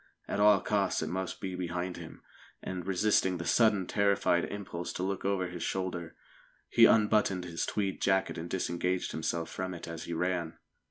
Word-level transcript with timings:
At 0.27 0.39
all 0.39 0.61
costs 0.61 1.03
it 1.03 1.09
must 1.09 1.39
be 1.39 1.53
behind 1.53 1.95
him, 1.97 2.23
and, 2.63 2.87
resisting 2.87 3.37
the 3.37 3.45
sudden 3.45 3.85
terrified 3.85 4.45
impulse 4.45 4.91
to 4.93 5.03
look 5.03 5.23
over 5.25 5.45
his 5.47 5.61
shoulder, 5.61 6.15
he 6.69 6.85
unbuttoned 6.85 7.45
his 7.45 7.67
tweed 7.67 8.01
jacket 8.01 8.35
and 8.35 8.49
disengaged 8.49 9.11
himself 9.11 9.47
from 9.51 9.75
it 9.75 9.87
as 9.87 10.05
he 10.05 10.13
ran. 10.13 10.57